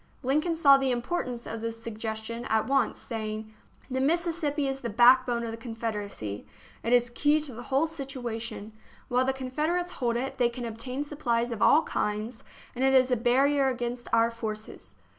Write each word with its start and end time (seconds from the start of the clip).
Lincoln 0.23 0.55
saw 0.55 0.77
the 0.77 0.89
importance 0.89 1.45
of 1.45 1.61
this 1.61 1.79
suggestion 1.83 2.45
at 2.45 2.65
once, 2.65 2.97
saying:" 2.97 3.53
The 3.91 4.01
Mississippi 4.01 4.67
is 4.67 4.79
the 4.81 4.89
backbone 4.89 5.43
of 5.43 5.51
the 5.51 5.57
Confederacy. 5.57 6.47
It 6.81 6.91
is 6.91 7.09
the 7.09 7.13
key 7.13 7.39
to 7.41 7.53
the 7.53 7.61
whole 7.61 7.85
situa 7.85 8.41
tion. 8.41 8.73
While 9.09 9.25
the 9.25 9.31
Confederates 9.31 9.91
hold 9.91 10.15
it, 10.15 10.39
they 10.39 10.49
can 10.49 10.65
ob 10.65 10.79
tain 10.79 11.03
supplies 11.03 11.51
of 11.51 11.61
all 11.61 11.83
kinds, 11.83 12.43
and 12.73 12.83
it 12.83 12.95
is 12.95 13.11
a 13.11 13.15
barrier 13.15 13.67
against 13.67 14.07
our 14.11 14.31
forces." 14.31 14.95